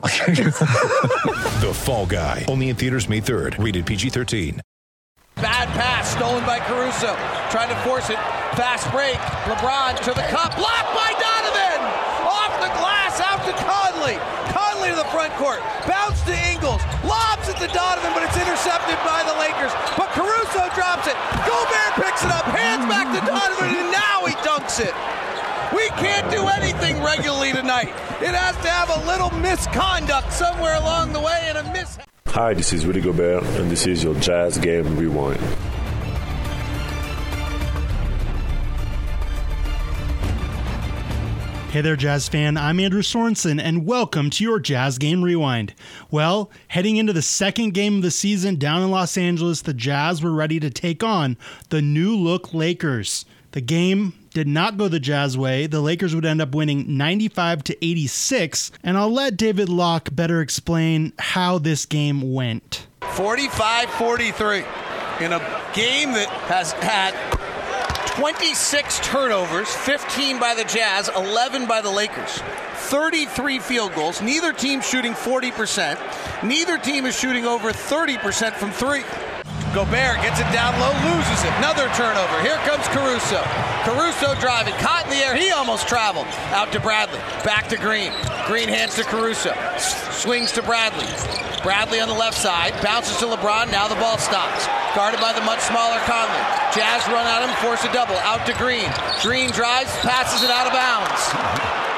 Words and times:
The 1.60 1.72
Fall 1.74 2.06
Guy. 2.06 2.44
Only 2.48 2.70
in 2.70 2.76
theaters 2.76 3.08
May 3.08 3.20
3rd. 3.20 3.62
Rated 3.62 3.84
PG-13. 3.84 4.60
Bad 5.36 5.68
pass 5.76 6.08
stolen 6.16 6.44
by 6.48 6.56
Caruso. 6.64 7.12
Trying 7.52 7.68
to 7.68 7.76
force 7.84 8.08
it. 8.08 8.16
Fast 8.56 8.88
break. 8.92 9.20
LeBron 9.44 10.00
to 10.04 10.12
the 10.16 10.24
cup. 10.32 10.56
Blocked 10.56 10.92
by 10.96 11.12
Donovan. 11.20 11.80
Off 12.24 12.52
the 12.64 12.72
glass 12.80 13.20
out 13.20 13.44
to 13.44 13.52
Conley. 13.60 14.16
Conley 14.52 14.88
to 14.88 14.96
the 14.96 15.08
front 15.12 15.32
court. 15.36 15.60
Bounce 15.84 16.20
to 16.24 16.32
Ingles. 16.48 16.80
Lobs 17.04 17.48
it 17.52 17.60
to 17.60 17.68
Donovan, 17.68 18.12
but 18.16 18.24
it's 18.24 18.36
intercepted 18.40 18.96
by 19.04 19.20
the 19.28 19.36
Lakers. 19.36 19.72
But 20.00 20.12
Caruso 20.16 20.64
drops 20.72 21.08
it. 21.08 21.16
Gobert 21.44 21.92
picks 22.00 22.24
it 22.24 22.32
up. 22.32 22.48
Hands 22.56 22.84
back 22.88 23.08
to 23.12 23.20
Donovan, 23.24 23.68
and 23.68 23.88
now 23.92 24.24
he 24.24 24.32
dunks 24.44 24.80
it. 24.80 24.96
We 25.72 25.88
can't 25.90 26.28
do 26.32 26.46
anything 26.48 27.00
regularly 27.00 27.52
tonight. 27.52 27.88
It 28.20 28.34
has 28.34 28.56
to 28.56 28.68
have 28.68 28.90
a 28.90 29.06
little 29.06 29.30
misconduct 29.38 30.32
somewhere 30.32 30.74
along 30.74 31.12
the 31.12 31.20
way 31.20 31.44
and 31.44 31.58
a 31.58 31.72
miss. 31.72 31.96
Hi, 32.26 32.54
this 32.54 32.72
is 32.72 32.86
Rudy 32.86 33.00
Gobert, 33.00 33.44
and 33.44 33.70
this 33.70 33.86
is 33.86 34.02
your 34.02 34.16
Jazz 34.16 34.58
Game 34.58 34.96
Rewind. 34.96 35.40
Hey 41.70 41.82
there, 41.82 41.94
Jazz 41.94 42.28
fan. 42.28 42.56
I'm 42.56 42.80
Andrew 42.80 43.02
Sorensen, 43.02 43.60
and 43.62 43.86
welcome 43.86 44.28
to 44.30 44.42
your 44.42 44.58
Jazz 44.58 44.98
Game 44.98 45.22
Rewind. 45.22 45.72
Well, 46.10 46.50
heading 46.66 46.96
into 46.96 47.12
the 47.12 47.22
second 47.22 47.74
game 47.74 47.98
of 47.98 48.02
the 48.02 48.10
season 48.10 48.56
down 48.56 48.82
in 48.82 48.90
Los 48.90 49.16
Angeles, 49.16 49.62
the 49.62 49.72
Jazz 49.72 50.20
were 50.20 50.32
ready 50.32 50.58
to 50.58 50.68
take 50.68 51.04
on 51.04 51.36
the 51.68 51.80
new 51.80 52.16
look 52.16 52.52
Lakers. 52.52 53.24
The 53.52 53.60
game 53.60 54.12
did 54.32 54.46
not 54.46 54.76
go 54.76 54.86
the 54.86 55.00
Jazz 55.00 55.36
way. 55.36 55.66
The 55.66 55.80
Lakers 55.80 56.14
would 56.14 56.24
end 56.24 56.40
up 56.40 56.54
winning 56.54 56.96
95 56.96 57.64
to 57.64 57.84
86, 57.84 58.70
and 58.84 58.96
I'll 58.96 59.12
let 59.12 59.36
David 59.36 59.68
Locke 59.68 60.08
better 60.12 60.40
explain 60.40 61.12
how 61.18 61.58
this 61.58 61.84
game 61.84 62.32
went. 62.32 62.86
45 63.02 63.90
43 63.90 64.58
in 65.20 65.32
a 65.32 65.40
game 65.74 66.12
that 66.12 66.28
has 66.46 66.72
had 66.72 67.12
26 68.16 69.00
turnovers, 69.00 69.68
15 69.68 70.38
by 70.38 70.54
the 70.54 70.64
Jazz, 70.64 71.08
11 71.16 71.66
by 71.66 71.80
the 71.80 71.90
Lakers. 71.90 72.40
33 72.74 73.58
field 73.58 73.94
goals. 73.94 74.20
Neither 74.20 74.52
team 74.52 74.80
shooting 74.80 75.12
40%. 75.12 76.42
Neither 76.44 76.78
team 76.78 77.06
is 77.06 77.18
shooting 77.18 77.46
over 77.46 77.70
30% 77.72 78.52
from 78.54 78.70
three. 78.70 79.02
Gobert 79.72 80.18
gets 80.22 80.40
it 80.40 80.50
down 80.52 80.74
low, 80.80 80.90
loses 81.14 81.44
it. 81.44 81.52
Another 81.58 81.86
turnover. 81.94 82.42
Here 82.42 82.58
comes 82.66 82.86
Caruso. 82.88 83.38
Caruso 83.86 84.34
driving, 84.40 84.74
caught 84.82 85.04
in 85.04 85.10
the 85.10 85.22
air. 85.22 85.36
He 85.36 85.50
almost 85.52 85.86
traveled. 85.86 86.26
Out 86.50 86.72
to 86.72 86.80
Bradley. 86.80 87.20
Back 87.44 87.68
to 87.68 87.76
Green. 87.76 88.12
Green 88.46 88.68
hands 88.68 88.96
to 88.96 89.04
Caruso. 89.04 89.54
Swings 89.78 90.50
to 90.52 90.62
Bradley. 90.62 91.06
Bradley 91.62 92.00
on 92.00 92.08
the 92.08 92.14
left 92.14 92.36
side. 92.36 92.74
Bounces 92.82 93.16
to 93.18 93.26
LeBron. 93.26 93.70
Now 93.70 93.86
the 93.86 93.94
ball 93.96 94.18
stops. 94.18 94.66
Guarded 94.94 95.20
by 95.20 95.32
the 95.32 95.42
much 95.42 95.60
smaller 95.60 96.00
Conley. 96.02 96.42
Jazz 96.74 97.06
run 97.08 97.26
at 97.26 97.46
him, 97.46 97.54
force 97.62 97.84
a 97.84 97.92
double. 97.92 98.16
Out 98.26 98.44
to 98.46 98.52
Green. 98.54 98.90
Green 99.22 99.50
drives, 99.50 99.94
passes 100.02 100.42
it 100.42 100.50
out 100.50 100.66
of 100.66 100.72
bounds. 100.72 101.30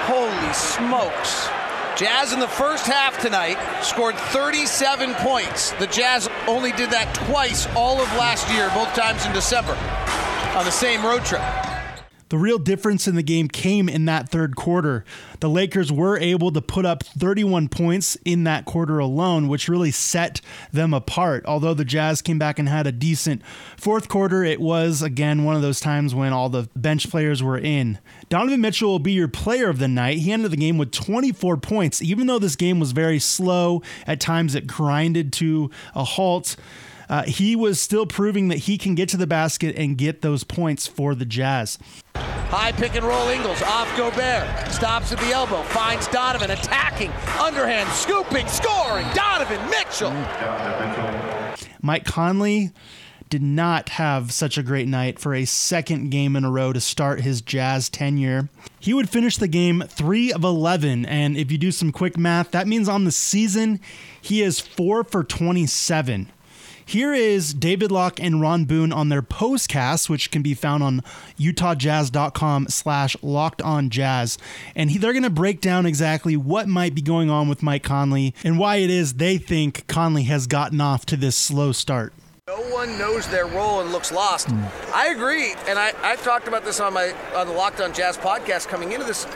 Holy 0.04 0.52
smokes. 0.52 1.61
Jazz 1.96 2.32
in 2.32 2.40
the 2.40 2.48
first 2.48 2.86
half 2.86 3.20
tonight 3.20 3.58
scored 3.82 4.16
37 4.16 5.12
points. 5.16 5.72
The 5.72 5.86
Jazz 5.86 6.26
only 6.48 6.72
did 6.72 6.90
that 6.90 7.14
twice 7.14 7.66
all 7.76 8.00
of 8.00 8.08
last 8.16 8.50
year, 8.50 8.70
both 8.70 8.94
times 8.94 9.26
in 9.26 9.32
December, 9.32 9.74
on 10.56 10.64
the 10.64 10.70
same 10.70 11.04
road 11.04 11.22
trip. 11.24 11.42
The 12.32 12.38
real 12.38 12.58
difference 12.58 13.06
in 13.06 13.14
the 13.14 13.22
game 13.22 13.46
came 13.46 13.90
in 13.90 14.06
that 14.06 14.30
third 14.30 14.56
quarter. 14.56 15.04
The 15.40 15.50
Lakers 15.50 15.92
were 15.92 16.16
able 16.16 16.50
to 16.52 16.62
put 16.62 16.86
up 16.86 17.02
31 17.02 17.68
points 17.68 18.16
in 18.24 18.44
that 18.44 18.64
quarter 18.64 18.98
alone, 18.98 19.48
which 19.48 19.68
really 19.68 19.90
set 19.90 20.40
them 20.72 20.94
apart. 20.94 21.44
Although 21.44 21.74
the 21.74 21.84
Jazz 21.84 22.22
came 22.22 22.38
back 22.38 22.58
and 22.58 22.70
had 22.70 22.86
a 22.86 22.90
decent 22.90 23.42
fourth 23.76 24.08
quarter, 24.08 24.42
it 24.44 24.62
was 24.62 25.02
again 25.02 25.44
one 25.44 25.56
of 25.56 25.60
those 25.60 25.78
times 25.78 26.14
when 26.14 26.32
all 26.32 26.48
the 26.48 26.70
bench 26.74 27.10
players 27.10 27.42
were 27.42 27.58
in. 27.58 27.98
Donovan 28.30 28.62
Mitchell 28.62 28.88
will 28.88 28.98
be 28.98 29.12
your 29.12 29.28
player 29.28 29.68
of 29.68 29.78
the 29.78 29.86
night. 29.86 30.20
He 30.20 30.32
ended 30.32 30.52
the 30.52 30.56
game 30.56 30.78
with 30.78 30.90
24 30.90 31.58
points, 31.58 32.00
even 32.00 32.28
though 32.28 32.38
this 32.38 32.56
game 32.56 32.80
was 32.80 32.92
very 32.92 33.18
slow. 33.18 33.82
At 34.06 34.20
times 34.20 34.54
it 34.54 34.66
grinded 34.66 35.34
to 35.34 35.70
a 35.94 36.04
halt. 36.04 36.56
Uh, 37.10 37.24
he 37.24 37.54
was 37.54 37.78
still 37.78 38.06
proving 38.06 38.48
that 38.48 38.56
he 38.60 38.78
can 38.78 38.94
get 38.94 39.06
to 39.10 39.18
the 39.18 39.26
basket 39.26 39.76
and 39.76 39.98
get 39.98 40.22
those 40.22 40.44
points 40.44 40.86
for 40.86 41.14
the 41.14 41.26
Jazz. 41.26 41.78
High 42.52 42.72
pick 42.72 42.96
and 42.96 43.06
roll 43.06 43.28
Ingles 43.28 43.62
off 43.62 43.88
Gobert. 43.96 44.46
Stops 44.70 45.10
at 45.10 45.18
the 45.20 45.32
elbow. 45.32 45.62
Finds 45.62 46.06
Donovan 46.08 46.50
attacking. 46.50 47.10
Underhand 47.40 47.88
scooping. 47.88 48.46
Scoring. 48.46 49.06
Donovan 49.14 49.70
Mitchell. 49.70 50.12
Mike 51.80 52.04
Conley 52.04 52.70
did 53.30 53.40
not 53.40 53.88
have 53.88 54.32
such 54.32 54.58
a 54.58 54.62
great 54.62 54.86
night 54.86 55.18
for 55.18 55.34
a 55.34 55.46
second 55.46 56.10
game 56.10 56.36
in 56.36 56.44
a 56.44 56.50
row 56.50 56.74
to 56.74 56.80
start 56.82 57.22
his 57.22 57.40
Jazz 57.40 57.88
tenure. 57.88 58.50
He 58.78 58.92
would 58.92 59.08
finish 59.08 59.38
the 59.38 59.48
game 59.48 59.82
3 59.88 60.34
of 60.34 60.44
11, 60.44 61.06
and 61.06 61.38
if 61.38 61.50
you 61.50 61.56
do 61.56 61.72
some 61.72 61.90
quick 61.90 62.18
math, 62.18 62.50
that 62.50 62.68
means 62.68 62.86
on 62.86 63.04
the 63.04 63.12
season 63.12 63.80
he 64.20 64.42
is 64.42 64.60
4 64.60 65.04
for 65.04 65.24
27. 65.24 66.30
Here 66.84 67.12
is 67.12 67.54
David 67.54 67.90
Locke 67.90 68.20
and 68.20 68.40
Ron 68.40 68.64
Boone 68.64 68.92
on 68.92 69.08
their 69.08 69.22
postcast, 69.22 70.08
which 70.08 70.30
can 70.30 70.42
be 70.42 70.54
found 70.54 70.82
on 70.82 71.02
utahjazz.com 71.38 72.68
slash 72.68 73.16
locked 73.22 73.62
on 73.62 73.90
jazz. 73.90 74.38
And 74.74 74.90
he, 74.90 74.98
they're 74.98 75.12
going 75.12 75.22
to 75.22 75.30
break 75.30 75.60
down 75.60 75.86
exactly 75.86 76.36
what 76.36 76.68
might 76.68 76.94
be 76.94 77.02
going 77.02 77.30
on 77.30 77.48
with 77.48 77.62
Mike 77.62 77.82
Conley 77.82 78.34
and 78.44 78.58
why 78.58 78.76
it 78.76 78.90
is 78.90 79.14
they 79.14 79.38
think 79.38 79.86
Conley 79.86 80.24
has 80.24 80.46
gotten 80.46 80.80
off 80.80 81.06
to 81.06 81.16
this 81.16 81.36
slow 81.36 81.72
start. 81.72 82.12
No 82.48 82.56
one 82.70 82.98
knows 82.98 83.28
their 83.28 83.46
role 83.46 83.80
and 83.80 83.92
looks 83.92 84.10
lost. 84.10 84.50
Hmm. 84.50 84.64
I 84.92 85.08
agree, 85.08 85.54
and 85.68 85.78
I, 85.78 85.92
I 86.02 86.16
talked 86.16 86.48
about 86.48 86.64
this 86.64 86.80
on 86.80 86.92
my 86.92 87.14
on 87.36 87.46
the 87.46 87.52
Locked 87.52 87.80
On 87.80 87.94
Jazz 87.94 88.18
podcast 88.18 88.66
coming 88.66 88.90
into 88.90 89.06
this. 89.06 89.26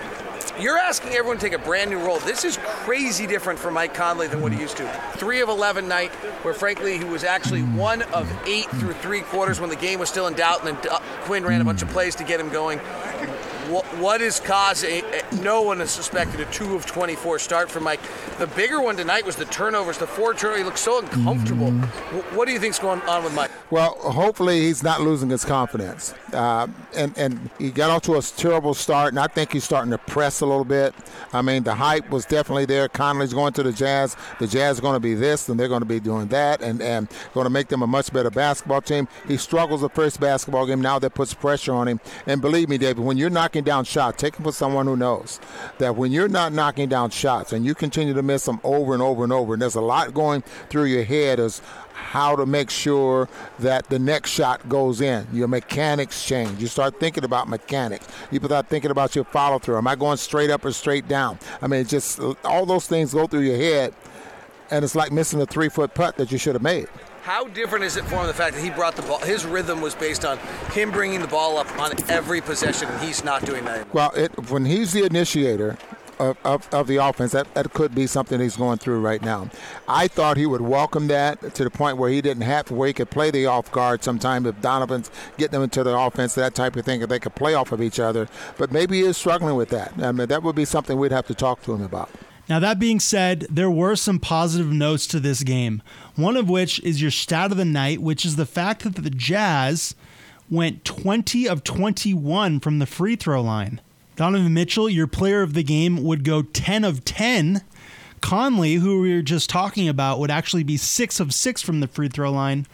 You're 0.59 0.79
asking 0.79 1.13
everyone 1.13 1.37
to 1.37 1.43
take 1.43 1.53
a 1.53 1.63
brand 1.63 1.91
new 1.91 1.99
role. 1.99 2.19
This 2.21 2.43
is 2.43 2.57
crazy 2.63 3.27
different 3.27 3.59
for 3.59 3.71
Mike 3.71 3.93
Conley 3.93 4.27
than 4.27 4.41
what 4.41 4.53
he 4.53 4.59
used 4.59 4.79
to. 4.79 4.89
Three 5.17 5.43
of 5.43 5.51
11 5.51 5.87
night, 5.87 6.11
where 6.45 6.55
frankly 6.55 6.97
he 6.97 7.05
was 7.05 7.25
actually 7.25 7.61
one 7.61 8.01
of 8.05 8.27
eight 8.47 8.67
through 8.71 8.95
three 8.95 9.21
quarters 9.21 9.61
when 9.61 9.69
the 9.69 9.77
game 9.77 9.99
was 10.01 10.09
still 10.09 10.29
in 10.29 10.33
doubt, 10.33 10.65
and 10.65 10.79
then 10.79 10.91
uh, 10.91 10.99
Quin 11.25 11.45
ran 11.45 11.61
a 11.61 11.65
bunch 11.65 11.83
of 11.83 11.89
plays 11.91 12.15
to 12.15 12.25
get 12.25 12.41
him 12.41 12.49
going. 12.49 12.81
What, 13.71 13.85
what 13.99 14.21
is 14.21 14.39
causing? 14.41 15.03
Eh, 15.05 15.21
eh, 15.33 15.37
no 15.43 15.63
one 15.63 15.79
has 15.81 15.91
suspected 15.91 16.41
a 16.41 16.45
two 16.47 16.75
of 16.75 16.87
24 16.87 17.39
start 17.39 17.71
for 17.71 17.81
Mike. 17.81 18.01
The 18.39 18.47
bigger 18.49 18.81
one 18.81 18.97
tonight 18.97 19.25
was 19.27 19.37
the 19.37 19.45
turnovers. 19.47 19.99
The 19.99 20.07
four 20.07 20.35
turnovers. 20.35 20.59
He 20.59 20.65
looked 20.65 20.79
so 20.79 21.01
uncomfortable. 21.01 21.69
Mm-hmm. 21.69 22.19
Wh- 22.19 22.37
What 22.37 22.47
do 22.47 22.53
you 22.53 22.61
think's 22.61 22.79
going 22.79 23.01
on 23.03 23.25
with 23.25 23.35
Mike? 23.35 23.51
Well, 23.71 23.95
hopefully 23.95 24.61
he's 24.61 24.83
not 24.83 25.01
losing 25.01 25.31
his 25.31 25.45
confidence. 25.45 26.15
Uh, 26.33 26.69
and, 26.95 27.17
and 27.19 27.51
he 27.59 27.71
got 27.71 27.91
off 27.91 28.03
to 28.03 28.15
a 28.17 28.23
terrible 28.23 28.75
start, 28.75 29.09
and 29.13 29.19
I 29.19 29.27
think 29.27 29.53
he's 29.53 29.65
starting 29.65 29.91
to 29.91 29.99
press 29.99 30.41
a 30.41 30.47
little 30.47 30.65
bit. 30.65 30.95
I 31.33 31.43
mean, 31.43 31.63
the 31.65 31.75
hype 31.75 32.09
was 32.11 32.25
definitely 32.27 32.67
there. 32.67 32.89
Conley's 32.89 33.33
going 33.35 33.53
to 33.55 33.63
the 33.63 33.73
Jazz. 33.73 34.17
The 34.39 34.47
Jazz 34.47 34.79
are 34.79 34.83
going 34.83 34.95
to 34.95 35.01
be 35.01 35.15
this, 35.15 35.49
and 35.49 35.59
they're 35.59 35.69
going 35.69 35.81
to 35.81 35.87
be 35.87 35.99
doing 36.01 36.29
that, 36.29 36.61
and, 36.63 36.81
and 36.83 37.09
going 37.35 37.45
to 37.45 37.51
make 37.51 37.69
them 37.69 37.83
a 37.83 37.87
much 37.87 38.13
better 38.13 38.31
basketball 38.31 38.83
team. 38.83 39.09
He 39.27 39.37
struggles 39.37 39.81
the 39.81 39.89
first 39.89 40.21
basketball 40.21 40.67
game. 40.67 40.81
Now 40.81 40.99
that 40.99 41.15
puts 41.15 41.35
pressure 41.35 41.73
on 41.73 41.89
him. 41.89 42.01
And 42.27 42.41
believe 42.41 42.69
me, 42.69 42.79
David, 42.79 43.05
when 43.05 43.17
you're 43.17 43.31
knocking 43.31 43.56
down 43.65 43.85
shots, 43.85 44.21
take 44.21 44.37
him 44.37 44.45
for 44.45 44.53
someone 44.53 44.87
who 44.87 44.97
knows 44.97 45.41
that 45.79 45.97
when 45.97 46.13
you're 46.13 46.29
not 46.29 46.53
knocking 46.53 46.89
down 46.89 47.11
shots 47.11 47.53
and 47.53 47.65
you 47.65 47.75
continue 47.75 48.15
to 48.15 48.23
miss 48.23 48.45
them 48.45 48.61
over 48.65 48.93
and 48.95 49.03
over 49.03 49.25
and 49.25 49.33
over, 49.33 49.55
and 49.55 49.63
there's 49.63 49.75
a 49.75 49.81
lot 49.81 50.15
going 50.15 50.43
through 50.69 50.85
your 50.85 51.05
head 51.05 51.41
as 51.41 51.61
how 51.93 52.37
to 52.37 52.47
make 52.47 52.71
sure 52.71 53.29
that 53.59 53.89
the 53.89 53.99
next 53.99 54.31
shot 54.31 54.69
goes 54.69 55.01
in. 55.01 55.27
Your 55.33 55.49
mechanics 55.49 56.25
change. 56.25 56.61
You 56.61 56.67
start 56.67 57.01
thinking 57.01 57.25
about 57.25 57.49
mechanics. 57.49 58.07
You 58.31 58.39
start 58.41 58.69
thinking 58.69 58.91
about 58.91 59.15
your 59.15 59.25
follow 59.25 59.59
through. 59.59 59.79
Am 59.79 59.87
I 59.87 59.97
going 59.97 60.17
straight 60.17 60.51
up 60.51 60.65
or 60.65 60.73
straight 60.73 61.09
down? 61.09 61.39
I 61.61 61.67
mean, 61.67 61.85
just 61.87 62.21
all 62.45 62.67
those 62.67 62.87
things 62.87 63.13
go 63.15 63.27
through 63.27 63.41
your 63.41 63.57
head, 63.57 63.95
and 64.71 64.85
it's 64.85 64.95
like 64.95 65.11
missing 65.11 65.41
a 65.41 65.47
three 65.47 65.69
foot 65.69 65.95
putt 65.95 66.17
that 66.17 66.31
you 66.31 66.39
should 66.39 66.55
have 66.55 66.63
made. 66.63 66.87
How 67.27 67.49
different 67.49 67.85
is 67.85 67.97
it 67.97 68.05
for 68.05 68.21
him 68.21 68.29
the 68.29 68.33
fact 68.33 68.55
that 68.55 68.63
he 68.63 68.71
brought 68.71 68.95
the 68.95 69.03
ball? 69.03 69.19
His 69.19 69.45
rhythm 69.45 69.81
was 69.81 69.97
based 69.97 70.25
on 70.25 70.39
him 70.71 70.93
bringing 70.93 71.21
the 71.21 71.27
ball 71.27 71.59
up 71.59 71.69
on 71.77 71.91
every 72.09 72.41
possession, 72.41 72.87
and 72.89 73.01
he's 73.03 73.25
not 73.25 73.45
doing 73.45 73.65
that. 73.65 73.93
Well, 73.93 74.13
it, 74.15 74.49
when 74.49 74.65
he's 74.65 74.93
the 74.93 75.03
initiator, 75.05 75.77
of, 76.21 76.39
of, 76.45 76.69
of 76.73 76.87
the 76.87 76.97
offense. 76.97 77.33
That, 77.33 77.53
that 77.55 77.73
could 77.75 77.95
be 77.95 78.07
something 78.07 78.41
he's 78.41 78.57
going 78.57 78.79
through 78.79 79.01
right 79.01 79.21
now. 79.21 79.51
I 79.89 80.07
thought 80.07 80.37
he 80.37 80.47
would 80.47 80.61
welcome 80.63 81.09
that 81.09 81.55
to 81.57 81.65
the 81.65 81.69
point 81.69 81.99
where 81.99 82.09
he 82.09 82.23
didn't 82.23 82.45
have 82.45 82.67
to, 82.67 82.75
where 82.75 82.87
he 82.87 82.95
could 82.95 83.11
play 83.11 83.33
the 83.33 83.47
off 83.47 83.71
guard 83.73 84.05
sometime 84.05 84.47
if 84.47 84.59
Donovan's 84.63 85.11
getting 85.37 85.53
them 85.53 85.63
into 85.63 85.83
the 85.83 85.99
offense, 85.99 86.35
that 86.37 86.55
type 86.55 86.77
of 86.77 86.85
thing, 86.85 87.03
if 87.03 87.09
they 87.09 87.19
could 87.19 87.35
play 87.35 87.55
off 87.55 87.73
of 87.73 87.83
each 87.83 87.99
other. 87.99 88.29
But 88.57 88.71
maybe 88.71 89.01
he 89.01 89.05
is 89.05 89.17
struggling 89.17 89.57
with 89.57 89.69
that. 89.71 89.93
I 89.99 90.13
mean, 90.13 90.29
that 90.29 90.43
would 90.43 90.57
be 90.57 90.65
something 90.65 90.97
we'd 90.97 91.13
have 91.13 91.27
to 91.27 91.35
talk 91.35 91.63
to 91.65 91.75
him 91.75 91.83
about. 91.83 92.09
Now, 92.49 92.61
that 92.61 92.79
being 92.79 93.01
said, 93.01 93.47
there 93.51 93.71
were 93.71 93.97
some 93.97 94.21
positive 94.21 94.73
notes 94.73 95.07
to 95.09 95.19
this 95.19 95.43
game. 95.43 95.83
One 96.15 96.37
of 96.37 96.49
which 96.49 96.79
is 96.81 97.03
your 97.03 97.11
stat 97.11 97.51
of 97.51 97.57
the 97.57 97.65
night, 97.65 98.01
which 98.01 98.25
is 98.25 98.37
the 98.37 98.47
fact 98.47 98.85
that 98.85 98.95
the 98.95 99.11
Jazz 99.11 99.97
went 100.49 100.85
20 100.85 101.49
of 101.49 101.65
21 101.65 102.61
from 102.61 102.79
the 102.79 102.87
free 102.87 103.17
throw 103.17 103.43
line. 103.43 103.81
Donovan 104.15 104.55
Mitchell, 104.55 104.89
your 104.89 105.09
player 105.09 105.43
of 105.43 105.55
the 105.55 105.65
game, 105.65 106.03
would 106.05 106.25
go 106.25 106.43
10 106.43 106.85
of 106.85 107.05
10. 107.05 107.63
Conley, 108.21 108.75
who 108.75 109.01
we 109.01 109.15
were 109.15 109.23
just 109.23 109.51
talking 109.51 109.89
about, 109.89 110.19
would 110.21 110.31
actually 110.31 110.65
be 110.65 110.77
6 110.77 111.21
of 111.21 111.35
6 111.35 111.63
from 111.63 111.81
the 111.81 111.89
free 111.89 112.09
throw 112.09 112.31
line. 112.31 112.67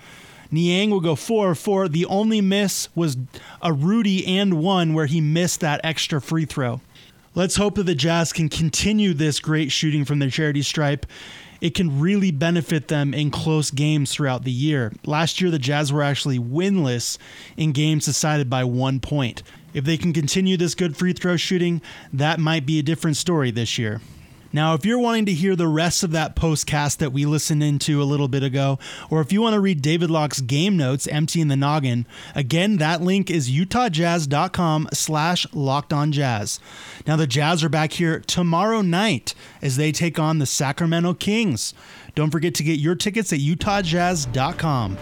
Niang 0.51 0.91
will 0.91 1.01
go 1.01 1.17
4 1.17 1.53
of 1.53 1.59
4. 1.59 1.89
The 1.89 2.05
only 2.07 2.43
miss 2.43 2.89
was 2.95 3.17
a 3.63 3.73
Rudy 3.73 4.27
and 4.27 4.63
one 4.63 4.93
where 4.93 5.07
he 5.07 5.21
missed 5.21 5.61
that 5.61 5.81
extra 5.83 6.21
free 6.21 6.45
throw. 6.45 6.83
Let's 7.34 7.56
hope 7.56 7.76
that 7.76 7.84
the 7.84 7.94
Jazz 7.94 8.31
can 8.31 8.50
continue 8.50 9.14
this 9.14 9.40
great 9.40 9.73
shooting 9.73 10.05
from 10.05 10.19
their 10.19 10.29
charity 10.29 10.61
stripe. 10.61 11.06
It 11.62 11.75
can 11.75 11.99
really 11.99 12.31
benefit 12.31 12.88
them 12.88 13.14
in 13.14 13.31
close 13.31 13.70
games 13.70 14.12
throughout 14.12 14.44
the 14.44 14.50
year. 14.50 14.93
Last 15.06 15.40
year, 15.40 15.50
the 15.50 15.58
Jazz 15.58 15.90
were 15.90 16.02
actually 16.02 16.38
winless 16.38 17.17
in 17.56 17.73
games 17.73 18.05
decided 18.05 18.50
by 18.50 18.64
one 18.64 19.00
point. 19.00 19.43
If 19.73 19.87
they 19.87 19.96
can 19.96 20.12
continue 20.12 20.58
this 20.58 20.75
good 20.75 20.94
free 20.94 21.14
throw 21.14 21.38
shooting, 21.38 21.81
that 22.12 22.38
might 22.38 22.67
be 22.67 22.79
a 22.79 22.82
different 22.82 23.17
story 23.17 23.50
this 23.50 23.79
year. 23.79 24.02
Now, 24.53 24.75
if 24.75 24.85
you're 24.85 24.99
wanting 24.99 25.27
to 25.27 25.33
hear 25.33 25.57
the 25.57 25.67
rest 25.67 26.03
of 26.03 26.11
that 26.13 26.37
postcast 26.37 26.99
that 26.99 27.13
we 27.13 27.25
listened 27.25 27.63
into 27.63 28.03
a 28.03 28.05
little 28.05 28.29
bit 28.29 28.43
ago, 28.43 28.79
or 29.09 29.21
if 29.21 29.33
you 29.33 29.41
want 29.41 29.55
to 29.55 29.61
read 29.61 29.81
David 29.81 30.11
Locke's 30.11 30.41
game 30.41 30.77
notes, 30.77 31.07
Empty 31.07 31.41
in 31.41 31.49
the 31.49 31.57
Noggin, 31.57 32.07
again, 32.35 32.77
that 32.77 33.01
link 33.01 33.31
is 33.31 33.51
utahjazz.com 33.51 34.89
slash 34.93 35.47
locked 35.53 35.93
on 35.93 36.13
jazz. 36.13 36.61
Now, 37.07 37.17
the 37.17 37.27
Jazz 37.27 37.65
are 37.65 37.69
back 37.69 37.93
here 37.93 38.21
tomorrow 38.21 38.83
night 38.83 39.35
as 39.63 39.77
they 39.77 39.91
take 39.91 40.19
on 40.19 40.39
the 40.39 40.47
Sacramento 40.47 41.15
Kings. 41.15 41.73
Don't 42.15 42.31
forget 42.31 42.55
to 42.57 42.63
get 42.63 42.79
your 42.79 42.95
tickets 42.95 43.33
at 43.33 43.39
utahjazz.com. 43.39 44.99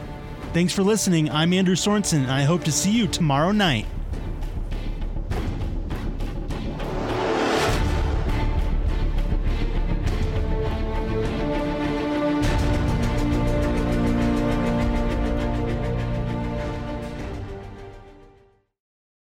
Thanks 0.53 0.73
for 0.73 0.83
listening. 0.83 1.31
I'm 1.31 1.53
Andrew 1.53 1.75
Sorensen, 1.75 2.23
and 2.23 2.31
I 2.31 2.43
hope 2.43 2.65
to 2.65 2.73
see 2.73 2.91
you 2.91 3.07
tomorrow 3.07 3.53
night. 3.53 3.87